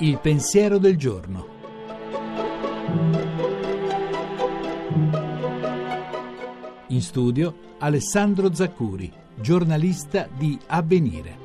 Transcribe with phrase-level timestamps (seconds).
[0.00, 1.56] Il pensiero del giorno.
[6.88, 11.38] In studio Alessandro Zaccuri, giornalista di Avvenire.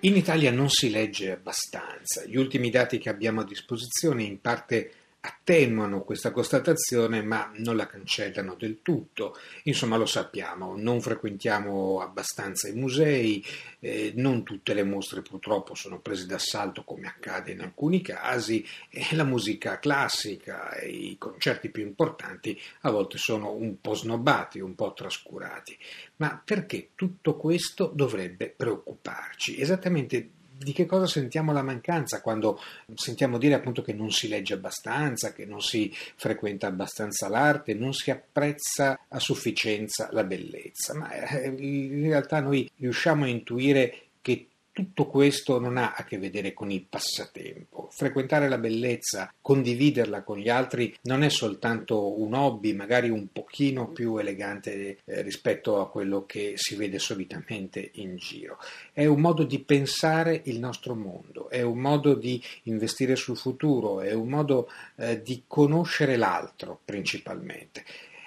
[0.00, 2.24] In Italia non si legge abbastanza.
[2.26, 4.92] Gli ultimi dati che abbiamo a disposizione in parte
[5.22, 9.36] attenuano questa constatazione ma non la cancellano del tutto.
[9.64, 13.44] Insomma lo sappiamo, non frequentiamo abbastanza i musei,
[13.80, 19.14] eh, non tutte le mostre purtroppo sono prese d'assalto come accade in alcuni casi e
[19.14, 24.74] la musica classica e i concerti più importanti a volte sono un po' snobbati, un
[24.74, 25.76] po' trascurati.
[26.16, 29.60] Ma perché tutto questo dovrebbe preoccuparci?
[29.60, 30.30] Esattamente
[30.62, 32.60] di che cosa sentiamo la mancanza quando
[32.94, 37.94] sentiamo dire appunto che non si legge abbastanza, che non si frequenta abbastanza l'arte, non
[37.94, 40.94] si apprezza a sufficienza la bellezza.
[40.94, 44.48] Ma eh, in realtà noi riusciamo a intuire che
[44.80, 47.88] tutto questo non ha a che vedere con il passatempo.
[47.92, 53.88] Frequentare la bellezza, condividerla con gli altri, non è soltanto un hobby, magari un pochino
[53.88, 58.58] più elegante eh, rispetto a quello che si vede solitamente in giro.
[58.92, 64.00] È un modo di pensare il nostro mondo, è un modo di investire sul futuro,
[64.00, 67.84] è un modo eh, di conoscere l'altro principalmente.